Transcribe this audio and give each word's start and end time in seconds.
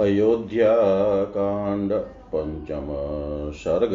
अयोध्याकाण्ड 0.00 1.92
पंचम 2.32 2.88
सर्ग। 3.54 3.92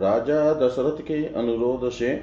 राजा 0.00 0.52
दशरथ 0.54 1.00
के 1.02 1.24
अनुरोध 1.34 1.88
से 1.90 2.22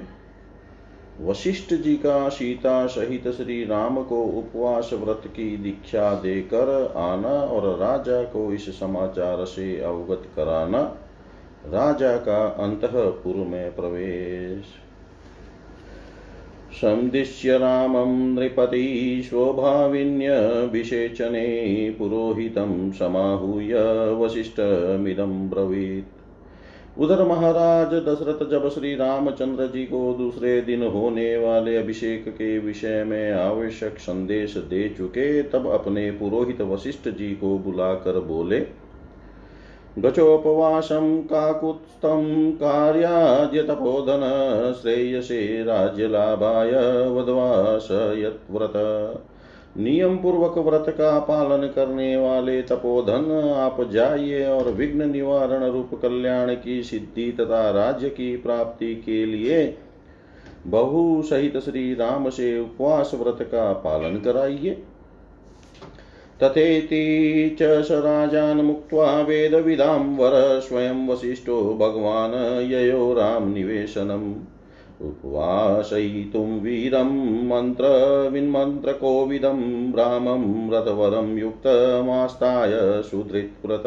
वशिष्ठ 1.20 1.74
जी 1.74 1.94
का 1.96 2.28
सीता 2.28 2.86
सहित 2.86 3.28
श्री 3.28 3.64
राम 3.64 4.02
को 4.02 4.22
उपवास 4.38 4.90
व्रत 4.94 5.22
की 5.26 5.56
दीक्षा 5.56 6.14
देकर 6.14 6.92
आना 6.96 7.34
और 7.46 7.78
राजा 7.78 8.22
को 8.22 8.52
इस 8.52 8.68
समाचार 8.80 9.44
से 9.44 9.80
अवगत 9.80 10.22
कराना, 10.36 10.82
राजा 11.66 12.16
का 12.16 12.46
अंतपुर 12.60 13.34
में 13.34 13.74
प्रवेश। 13.76 14.64
सन्दिश्य 16.74 17.58
रामं 17.58 18.34
नृपति 18.34 19.22
स्वभाविन्यभिषेचने 19.24 21.96
पुरोहितं 21.98 22.92
समाहूय 22.92 23.74
वसिष्ठमिदं 24.12 25.50
ब्रवीत्। 25.50 26.04
उधर 26.98 27.24
महाराज, 27.24 27.94
दशरथ 27.94 28.50
जब 28.50 28.68
श्री 28.68 28.94
रामचंद्र 28.94 29.66
जी 29.66 29.84
को 29.84 30.14
दूसरे 30.14 30.60
दिन 30.60 30.82
होने 30.82 31.36
वाले 31.36 31.76
अभिषेक 31.76 32.24
के 32.28 32.58
विषय 32.58 33.04
में 33.04 33.32
आवश्यक 33.32 33.98
संदेश 33.98 34.56
दे 34.56 34.88
चुके, 34.88 35.42
तब 35.42 35.66
अपने 35.66 36.10
पुरोहित 36.10 36.60
वशिष्ठ 36.60 37.08
जी 37.08 37.34
को 37.34 37.58
बुलाकर 37.58 38.20
बोले 38.20 38.83
गचोपवासं 39.98 41.22
काकुत्स्थं 41.22 42.50
कार्याद्यतपोधन 42.52 44.22
श्रेयसे 44.82 45.62
राज्यलाभाय 45.64 46.70
वधवास 47.08 47.88
यत्व्रत 48.16 48.72
नियम 49.76 50.16
पूर्वक 50.16 50.58
व्रत 50.58 50.88
का 50.88 51.18
पालन 51.18 51.66
करने 51.66 52.16
वाले 52.16 52.60
तपोधन, 52.62 53.30
आप 53.56 53.80
जाइए 53.90 54.44
और 54.46 54.70
विघ्न 54.70 55.10
निवारण 55.10 55.64
रूप 55.64 55.94
कल्याण 56.02 56.54
की 56.54 56.82
सिद्धि 56.82 57.30
तथा 57.32 57.70
राज्य 57.70 58.08
की 58.08 58.36
प्राप्ति 58.36 58.94
के 58.94 59.24
लिए 59.26 59.76
बहु 60.66 61.22
सहित 61.22 61.56
श्री 61.58 61.94
राम 61.94 62.28
से 62.30 62.58
उपवास 62.60 63.10
व्रत 63.14 63.38
का 63.42 63.72
पालन 63.72 64.20
कराइए। 64.20 64.82
तथेति 66.42 67.56
च 67.60 67.82
स 67.82 67.88
राजान् 67.90 68.62
मुक्त्वा 68.62 69.20
वेदविदां 69.20 70.16
वर 70.16 70.60
स्वयं 70.60 71.08
वसिष्ठो 71.08 71.74
भगवान् 71.74 72.72
ययो 72.72 73.14
रामनिवेशनम् 73.14 74.34
उपवासयितुं 75.02 76.60
वीरं 76.60 77.48
मन्त्रविन्मन्त्रकोविदं 77.48 79.92
रामं 79.92 80.70
रथवरं 80.70 81.38
युक्तमास्ताय 81.38 83.02
सुधृत्व्रत 83.02 83.82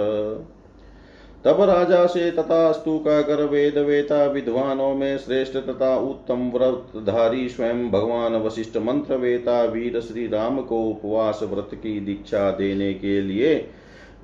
तब 1.47 1.61
राजा 1.61 2.05
से 2.05 2.31
तथा 2.31 2.71
स्तु 2.71 2.97
का 2.99 3.21
कर 3.21 3.43
वेद 3.43 3.77
वेता 3.77 4.25
विद्वानों 4.25 4.93
में 4.95 5.17
श्रेष्ठ 5.17 5.57
तथा 5.57 5.95
उत्तम 5.97 6.49
व्रतधारी 6.49 7.49
स्वयं 7.49 7.89
भगवान 7.91 8.35
वशिष्ठ 8.35 8.77
मंत्र 8.77 9.15
वेता 9.15 9.61
वीर 9.63 9.99
श्री 10.01 10.27
राम 10.27 10.61
को 10.61 10.81
उपवास 10.83 11.39
व्रत 11.43 11.69
की 11.73 11.99
दीक्षा 11.99 12.51
देने 12.51 12.93
के 12.93 13.21
लिए 13.21 13.53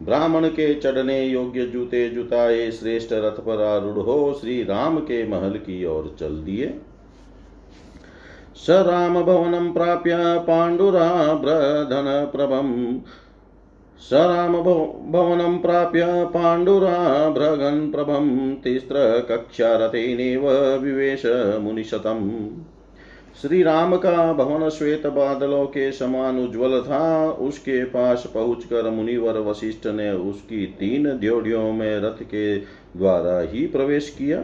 ब्राह्मण 0.02 0.48
के 0.48 0.74
चढ़ने 0.74 1.24
योग्य 1.26 1.66
जूते 1.66 2.10
जुताए 2.10 2.72
श्रेष्ठ 2.72 3.14
रथ 3.14 3.40
पर 3.40 3.62
आरूढ़ 3.62 3.98
हो 3.98 4.34
श्री 4.42 4.64
राम 4.64 4.98
के 4.98 5.28
महल 5.28 5.58
की 5.58 5.86
ओर 5.86 6.16
चल 6.20 6.42
दिए। 6.44 6.74
स 8.56 8.70
राम 8.70 9.22
भवनम 9.24 9.72
प्राप्य 9.74 10.16
पाण्डुराभ्रधन 10.48 12.08
प्रभम 14.10 14.24
स 14.24 14.36
रामभवनं 14.36 15.58
प्राप्य 15.58 16.04
पाण्डुराभ्रगन् 16.08 17.92
प्रभं 17.92 18.56
तिस्रकक्षारथेनेव 18.56 20.50
विवेश 20.78 21.22
मुनिशतम्। 21.62 22.50
श्री 23.42 23.64
राम 23.64 23.96
का 23.96 24.34
भवन 24.34 24.70
श्वेत 24.70 25.08
बादलों 25.08 25.66
के 25.66 25.92
समान 25.92 26.40
उज्ज्वल 26.40 26.82
था 26.82 27.32
उसके 27.32 27.84
पास 27.84 28.32
पहुंचकर 28.34 28.90
मुनिवर 28.90 29.40
वशिष्ठ 29.40 29.88
ने 29.88 30.12
उसकी 30.12 30.66
तीन 30.66 31.04
द्योड़ियों 31.18 31.74
में 31.74 32.00
रथ 32.00 32.24
के 32.24 32.58
द्वारा 32.98 33.40
ही 33.40 33.68
प्रवेश 33.68 34.16
किया। 34.18 34.38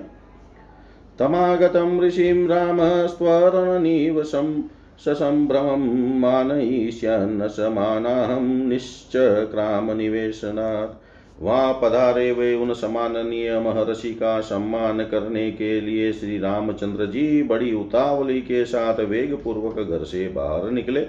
तमागतम 1.20 2.02
ऋषिं 2.02 2.48
राम 2.48 2.78
स्वरणनीवसम् 3.08 4.62
ससम्भ्रमं 5.06 6.20
मानयिष्यन्न 6.20 7.48
समानाहं 7.48 8.68
निश्चक्रामनिवेशनात्। 8.68 11.44
वहाँ 11.44 11.74
पधारे 11.74 12.32
वे 12.32 12.56
उन 12.56 12.74
सम्माननीय 12.74 13.60
महर्षि 13.60 14.14
का 14.14 14.42
सम्मान 14.42 15.04
करने 15.04 15.52
के 15.52 15.82
लिए 15.82 16.14
श्री 16.14 16.40
रामचंद्र 16.40 17.06
जी 17.06 17.44
बड़ी 17.44 17.74
उतावली 17.74 18.42
के 18.42 18.66
साथ 18.66 19.00
वेग 19.00 19.44
पूर्वक 19.44 19.90
घर 19.90 20.04
से 20.04 20.28
बाहर 20.28 20.72
निकले। 20.72 21.08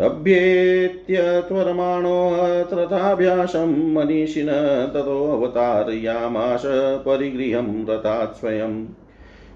अभ्येत्य 0.00 1.44
त्वरमाणोऽत्रथाभ्यासं 1.48 3.94
मनीषिण 3.94 4.46
ततो 4.94 5.32
अवतारयामास 5.32 6.62
परिगृहं 7.06 7.86
रथात् 7.86 8.40
स्वयम् 8.40 8.86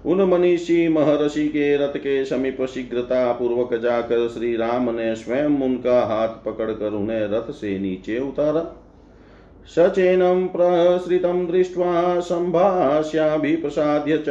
उन 0.05 0.21
मनीषी 0.21 0.87
महर्षि 0.87 1.47
के 1.47 1.77
रथ 1.77 1.97
के 1.97 2.25
समीप 2.25 2.61
शीघ्रता 2.61 3.31
पूर्वक 3.31 3.73
जाकर 3.73 4.27
श्री 4.27 4.55
राम 4.55 4.95
ने 4.95 5.15
स्वयं 5.15 5.61
उनका 5.61 6.01
हाथ 6.05 6.27
पकड़कर 6.27 6.93
उन्हें 6.93 7.27
रथ 7.27 7.51
से 7.51 7.79
नीचे 7.79 8.19
उतारा। 8.19 8.79
सचेनं 9.65 10.47
प्रसृतं 10.47 11.47
दृष्ट्वा 11.47 12.19
सम्भाष्याभिप्रसाद्य 12.19 14.17
च 14.17 14.25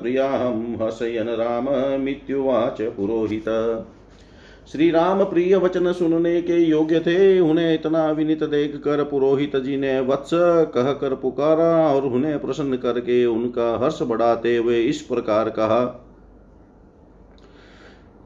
प्रियाहं 0.00 0.86
हसयन 0.86 1.28
राममित्युवाच 1.28 2.82
पुरोहित। 2.82 3.44
श्री 4.72 4.90
राम 4.90 5.22
प्रिय 5.24 5.56
वचन 5.56 5.92
सुनने 5.92 6.40
के 6.42 6.56
योग्य 6.58 6.98
थे। 7.00 7.38
उन्हें 7.40 7.74
इतना 7.74 8.10
विनित 8.10 8.42
देख 8.44 8.74
कर 8.76 9.02
पुरोहित 9.04 9.56
जी 9.56 9.76
ने 9.76 10.00
वत्स 10.00 10.30
कह 10.74 10.92
कर 10.92 11.14
पुकारा 11.14 11.70
और 11.92 12.06
उन्हें 12.06 12.38
प्रसन्न 12.38 12.76
करके 12.76 13.24
उनका 13.26 13.70
हर्ष 13.78 14.02
बढ़ाते 14.02 14.56
हुए 14.56 14.80
इस 14.80 15.00
प्रकार 15.02 15.50
कहा, 15.50 15.80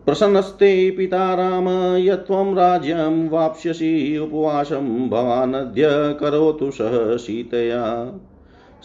प्रसन्नस्ते 0.06 0.90
पिता 0.90 1.34
राम 1.34 1.68
यत्त्वं 1.98 2.54
राज्यं 2.54 3.28
वाप्स्यसि, 3.28 4.18
उपवासं 4.18 5.08
भवानद्य 5.08 5.88
करोतु 6.20 6.70
सह 6.70 7.16
सीतया। 7.16 7.84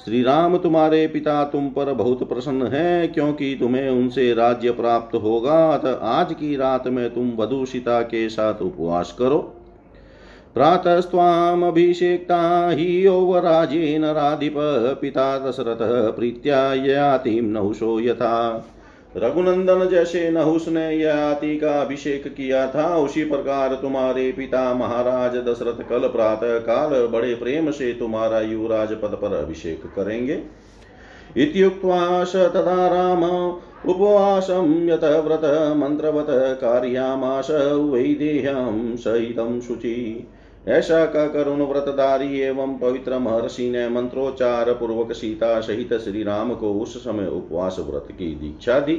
श्री 0.06 0.24
राम 0.24 0.58
तुम्हारे 0.58 1.08
पिता 1.08 1.44
तुम 1.44 1.70
पर 1.70 1.94
बहुत 1.94 2.30
प्रसन्न 2.30 2.68
है, 2.68 3.08
क्योंकि 3.08 3.58
तुम्हें 3.60 3.90
उनसे 3.90 4.34
राज्य 4.34 4.72
प्राप्त 4.72 5.16
होगा। 5.16 5.74
अतः 5.74 6.06
आज 6.06 6.34
की 6.34 6.56
रात 6.56 6.88
में 6.88 7.14
तुम 7.14 7.34
वधु 7.36 7.66
सीता 7.66 8.02
के 8.02 8.30
साथ 8.30 8.62
उपवास 8.62 9.16
करो। 9.20 9.54
प्रातस्त्वामभिषेक्ता 10.54 12.70
हि 12.70 13.06
यौवराजेन 13.06 14.06
राधिप, 14.06 14.54
पिता 15.02 15.40
दशरथ 15.40 16.16
प्रीत्या 16.16 17.42
नहुषो 17.42 18.00
यथा। 18.00 18.66
रघुनंदन 19.18 19.88
जैसे 19.90 20.30
नहुस 20.32 20.68
ने 20.68 20.92
याति 20.96 21.58
का 21.58 21.72
अभिषेक 21.82 22.28
किया 22.28 22.66
था, 22.68 22.96
उसी 22.98 23.24
प्रकार 23.24 23.74
तुम्हारे 23.76 24.32
पिता 24.32 24.74
महाराज 24.74 25.36
दशरथ 25.48 25.82
कल 25.90 26.08
प्रातः 26.08 26.58
काल 26.60 27.08
बड़े 27.08 27.34
प्रेम 27.36 27.72
से 27.72 27.92
तुम्हारा 27.94 28.42
युवराज 28.42 28.92
पद 28.94 29.18
पर 29.22 29.34
अभिषेक 29.36 29.86
करेंगे। 29.96 30.42
इत्युक्त्वा 31.38 32.24
स 32.24 32.36
तदा 32.54 32.88
राम 32.88 33.24
यत 34.90 35.04
व्रत 35.26 35.42
मन्त्रवत 35.78 36.28
कार्यामास 36.62 37.48
वैदेह्यं 37.52 38.96
सहितं 38.96 39.60
शुचि। 39.62 40.28
ऐसा 40.68 41.06
कहकर 41.06 41.48
उन 41.48 41.62
व्रतधारी 41.62 42.40
एवं 42.40 42.78
पवित्र 42.78 43.18
महर्षि 43.18 43.70
ने 43.70 43.88
मंत्रोच्चार 43.90 44.72
पूर्वक 44.74 45.12
सीता 45.12 45.60
सहित 45.62 45.94
श्री 45.94 46.24
राम 46.24 46.54
को 46.56 46.74
उस 46.74 46.98
समय 46.98 47.28
उपवास 47.28 47.78
व्रत 47.80 48.08
की 48.12 48.34
दीक्षा 48.36 48.80
दी। 48.80 48.96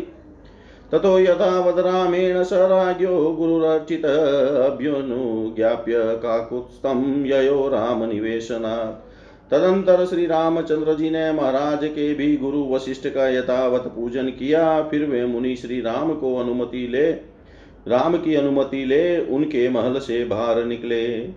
ततो 0.93 1.19
यथावद 1.19 1.79
रामेण 1.79 2.43
स 2.43 2.53
राज्यो 2.53 3.33
गुरुरर्चित 3.33 4.05
अभ्युनुज्ञाप्य 4.05 5.95
काकुत्स्थं 5.97 7.25
ययो 7.27 7.69
राम 7.69 8.05
निवेशनात् 8.05 9.05
तदंतर 9.51 10.05
श्री 10.07 10.27
रामचंद्र 10.27 10.95
जी 10.95 11.11
ने 11.11 11.33
महाराज 11.33 11.85
के 11.85 12.15
भी 12.15 12.37
गुरु 12.37 12.65
वशिष्ठ 12.65 13.07
का 13.07 13.29
यथावत 13.29 13.81
पूजन 13.81 14.29
किया, 14.29 14.83
फिर 14.83 15.05
वे 15.05 15.25
मुनि 15.27 15.57
श्री 15.57 15.81
राम 15.81 16.13
को 16.15 16.37
अनुमति 16.37 16.87
ले, 16.89 17.11
राम 17.89 18.17
की 18.17 18.35
अनुमति 18.35 18.85
ले, 18.85 19.21
उनके 19.27 19.69
महल 19.69 19.99
से 19.99 20.25
बाहर 20.25 20.65
निकले। 20.65 21.29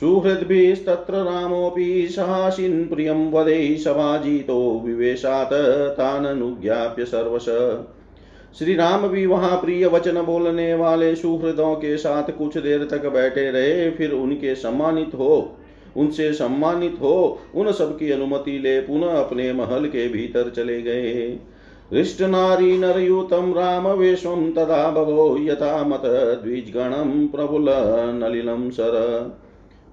सुहृद्भिस्तत्र 0.00 1.14
रामोऽपि 1.14 2.08
सहासिन् 2.10 2.84
प्रियं 2.84 3.30
वदै 3.30 3.76
समाजितो 3.76 4.82
विवेशात्, 4.84 5.52
ताननुज्ञाप्य 5.96 7.04
सर्वश। 7.04 7.46
श्री 8.58 8.74
राम 8.74 9.08
भी 9.08 9.26
वहाँ 9.26 9.56
प्रिय 9.56 9.86
वचन 9.86 10.22
बोलने 10.22 10.74
वाले 10.74 11.14
सुहृदों 11.14 11.74
के 11.74 11.96
साथ 11.96 12.30
कुछ 12.38 12.58
देर 12.58 12.84
तक 12.84 13.06
बैठे 13.06 13.50
रहे, 13.50 13.90
फिर 13.90 14.12
उनके 14.12 14.54
सम्मानित 14.54 15.14
हो। 15.14 15.56
उनसे 15.96 16.32
सम्मानित 16.32 16.96
हो, 17.00 17.38
उन 17.54 17.72
सब 17.72 17.98
की 17.98 18.10
अनुमति 18.10 18.58
ले 18.58 18.80
पुनः 18.80 19.10
अपने 19.10 19.52
महल 19.52 19.86
के 19.86 20.08
भीतर 20.08 20.50
चले 20.50 20.82
गए। 20.82 21.38
हृष्ट 21.92 22.22
नारी 22.22 22.78
नरयुतम 22.78 23.52
राम 23.56 23.88
वेशम 23.88 24.52
तदा 24.56 24.90
भवो 24.90 25.36
यथा 25.40 25.84
मत 25.84 26.02
द्विजगणम 26.44 27.26
प्रफुल्ल 27.26 27.66
नलिनम 28.14 28.70
सर। 28.70 28.94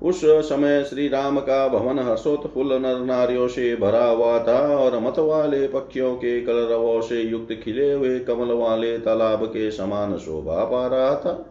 उस 0.01 0.21
समय 0.25 0.83
श्री 0.83 1.07
राम 1.07 1.39
का 1.39 1.67
भवन 1.67 1.99
हर्षोत्फुल्ल 1.99 2.81
नर 2.81 2.99
नारियों 2.99 3.47
से 3.47 3.75
भरा 3.75 4.05
हुआ 4.05 4.37
था 4.39 4.59
और 4.77 4.99
मत 4.99 5.19
वाले 5.19 5.67
पक्षियों 5.67 6.15
के 6.15 6.41
कलरवों 6.41 7.01
से 7.01 7.21
युक्त 7.21 7.53
खिले 7.63 7.91
हुए 7.93 8.19
कमल 8.19 8.53
वाले 8.53 8.97
तालाब 8.97 9.45
के 9.45 9.71
समान 9.71 10.17
शोभा 10.17 10.63
पा 10.63 10.87
रहा 10.87 11.15
था। 11.15 11.45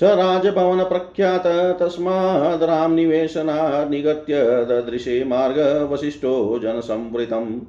स 0.00 0.02
राजभवन 0.02 0.82
प्रख्यात, 0.84 1.46
तस्माद् 1.80 2.62
राम 2.62 2.92
निवेशना 2.92 3.84
निगत्य 3.84 4.42
ददृशे 4.64 5.24
मार्ग 5.24 5.88
वशिष्ठो 5.92 6.58
जन 6.58 6.80
संवृतम 6.80 7.62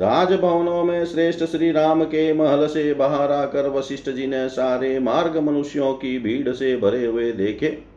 राजभवनों 0.00 0.84
में 0.84 1.04
श्रेष्ठ 1.06 1.44
श्री 1.44 1.70
राम 1.72 2.04
के 2.04 2.32
महल 2.32 2.66
से 2.66 2.92
बाहर 2.94 3.32
आकर 3.32 3.68
वशिष्ठ 3.68 4.10
जी 4.10 4.26
ने 4.26 4.48
सारे 4.48 4.98
मार्ग 4.98 5.36
मनुष्यों 5.36 5.92
की 5.94 6.18
भीड़ 6.18 6.52
से 6.52 6.76
भरे 6.76 7.04
हुए 7.06 7.32
देखे। 7.32 7.91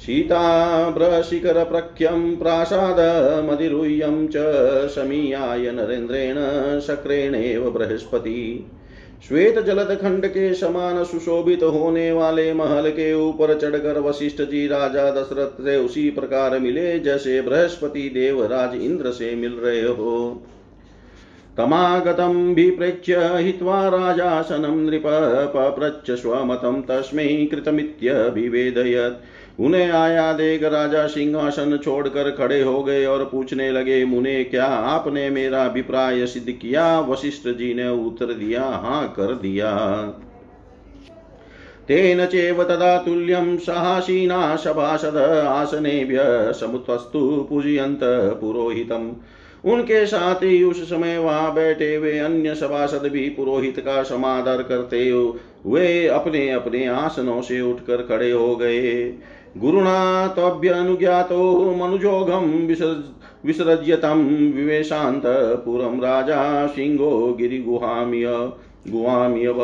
सीता 0.00 1.22
शिखर 1.22 1.64
प्रख्यम 1.64 2.36
प्रासाद 2.36 2.98
मदिरुह्यं 3.50 4.26
च 4.26 4.34
समीयाय 4.90 5.70
नरेन्द्रेण 5.70 6.36
शक्रेणेव 6.80 7.70
बृहस्पति। 7.70 8.66
श्वेत 9.28 9.58
जलद 9.58 9.90
खंड 10.02 10.26
के 10.26 10.54
समान 10.54 11.04
सुशोभित 11.04 11.62
होने 11.62 12.12
वाले 12.12 12.52
महल 12.54 12.90
के 12.90 13.12
ऊपर 13.14 13.58
चढ़कर 13.58 13.98
वशिष्ठ 13.98 14.42
जी 14.42 14.66
राजा 14.66 15.10
दशरथ 15.10 15.62
से 15.62 15.76
उसी 15.76 16.10
प्रकार 16.10 16.58
मिले 16.58 16.98
जैसे 17.00 17.40
बृहस्पति 17.42 18.08
देव 18.08 18.44
राज 18.46 18.74
इंद्र 18.74 19.10
से 19.10 19.34
मिल 19.36 19.52
रहे 19.52 19.82
हो। 19.82 20.42
तमागतं 21.56 22.54
विप्रेक्ष्य 22.54 23.16
हित्वा 23.18 23.88
राजासनं 23.88 24.76
नृप 24.86 25.02
पप्रच्छ 25.56 26.10
स्वमतं 26.10 26.82
तस्मै 26.82 27.48
कृतमित्यभिवेदयत्। 27.50 29.22
उन्हें 29.60 29.90
आया 29.90 30.32
देख 30.32 30.62
राजा 30.62 31.06
सिंहासन 31.06 31.78
छोड़कर 31.84 32.30
खड़े 32.30 32.62
हो 32.62 32.82
गए 32.82 33.04
और 33.06 33.24
पूछने 33.24 33.70
लगे, 33.70 34.04
मुने, 34.04 34.44
क्या 34.44 34.64
आपने 34.64 35.30
मेरा 35.30 35.64
अभिप्राय 35.64 36.26
सिद्ध 36.26 36.50
किया? 36.50 37.00
वशिष्ठ 37.00 37.48
जी 37.48 37.74
ने 37.74 37.88
उत्तर 37.88 38.26
दिया 38.26 38.62
हाँ 38.62 39.08
कर 39.16 39.34
दिया। 39.34 39.76
तेन 41.88 42.26
चेव 42.26 42.64
तदा 42.64 42.98
तुल्यं 42.98 43.56
सहासीना 43.56 44.56
सभासद 44.56 45.16
आसनेभ्य 45.48 46.18
समुत्वस्तु 46.52 47.46
पूजयन्त 47.50 48.00
पुरोहितम्। 48.40 49.12
उनके 49.64 50.04
साथ 50.06 50.42
ही 50.42 50.62
उस 50.62 50.82
समय 50.90 51.18
वहाँ 51.18 51.52
बैठे 51.54 51.94
हुए 51.94 52.18
अन्य 52.18 52.54
सभासद 52.54 53.08
भी 53.12 53.28
पुरोहित 53.28 53.80
का 53.80 54.02
समादर 54.02 54.62
करते 54.62 55.10
वे 55.66 56.06
अपने 56.08 56.48
अपने 56.50 56.86
आसनों 56.86 57.40
से 57.40 57.60
उठकर 57.60 58.02
खड़े 58.06 58.30
हो 58.30 58.54
गए। 58.56 59.04
गुरुणा 59.56 60.26
त्वभ्यनुज्ञातो 60.26 61.74
मनुजोघं 61.76 62.66
विसृज्यतं 63.46 64.24
विवेशान्तपुरं 64.52 66.00
राजा 66.00 66.66
सिंहो 66.66 67.32
गिरिगुहाम्य 67.34 68.26
गुहाम्यव। 68.88 69.58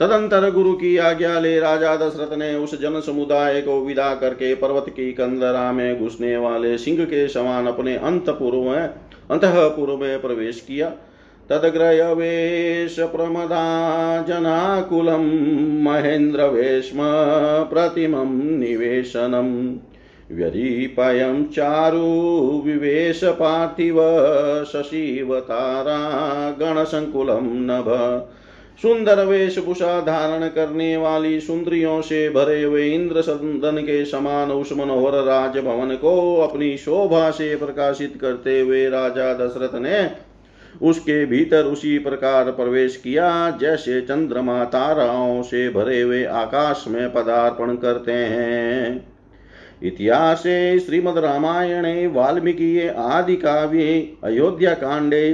तदंतर 0.00 0.50
गुरु 0.50 0.72
की 0.72 0.96
आज्ञा 0.96 1.38
ले 1.40 1.58
राजा 1.60 1.94
दशरथ 1.96 2.36
ने 2.38 2.54
उस 2.54 2.80
जन 2.80 3.00
समुदाय 3.00 3.60
को 3.60 3.80
विदा 3.80 4.14
करके 4.14 4.54
पर्वत 4.54 4.86
की 4.88 5.12
कंदरा 5.12 5.70
में 5.72 6.00
घुसने 6.00 6.36
वाले 6.36 6.76
सिंह 6.78 7.04
के 7.04 7.26
समान 7.28 7.66
अपने 7.66 7.96
अंतपुर 7.96 8.52
में 8.56 8.88
अंतपुर 9.32 9.96
में 9.96 10.20
प्रवेश 10.20 10.60
किया। 10.60 10.88
तद्ग्रयवेशप्रमदा 11.50 12.16
जनाकुलं 14.22 15.24
महेन्द्रवेश्म 15.82 16.98
प्रतिमं 17.72 18.58
निवेशनम्। 18.58 19.76
व्यदीपयं 20.32 21.44
चारु 21.44 22.02
विवेश 22.66 23.24
पार्थिव 23.24 23.96
शशिवतारा 24.72 26.00
गणसङ्कुलं 26.50 27.42
नभ। 27.42 27.88
सुंदर 28.78 29.24
वेशभूषा 29.24 30.00
धारण 30.00 30.48
करने 30.48 30.96
वाली 30.96 31.40
सुंदरियों 31.40 32.00
से 32.02 32.30
भरे 32.30 32.62
हुए 32.62 32.88
इंद्र 32.88 33.22
सदन 33.22 33.78
के 33.78 34.04
समान 34.04 34.50
उस 34.50 34.72
मनोहर 34.72 35.22
राजभवन 35.24 35.94
को 35.96 36.36
अपनी 36.36 36.76
शोभा 36.76 37.30
से 37.30 37.56
प्रकाशित 37.56 38.18
करते 38.20 38.60
हुए 38.60 38.88
राजा 38.88 39.34
दशरथ 39.34 39.74
ने 39.74 40.10
उसके 40.82 41.26
भीतर 41.26 41.64
उसी 41.64 41.98
प्रकार 41.98 42.50
प्रवेश 42.50 42.96
किया, 42.96 43.50
जैसे 43.50 44.00
चंद्रमा 44.00 44.64
ताराओं 44.64 45.42
से 45.42 45.68
भरे 45.68 46.00
हुए 46.00 46.24
आकाश 46.24 46.84
में 46.88 47.12
पदार्पण 47.12 47.76
करते 47.76 48.12
हैं। 48.12 49.11
इतिहासे 49.82 50.80
श्रीमद्रामायणे 50.80 52.06
वाल्मीकीये 52.06 52.88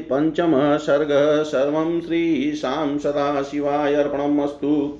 पञ्चमः 0.01 0.77
सर्गः 0.77 1.43
सर्वं 1.43 2.01
श्रीशां 2.01 2.99
सदाशिवाय 2.99 3.45
शिवाय 3.45 3.95
अर्पणमस्तु। 3.95 4.99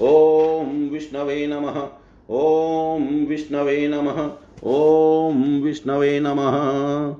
ॐ 0.00 0.88
विष्णवे 0.92 1.46
नमः। 1.46 1.88
ॐ 2.30 3.26
विष्णवे 3.28 3.88
नमः। 3.88 4.30
ॐ 4.70 5.60
विष्णवे 5.62 6.20
नमः। 6.20 7.16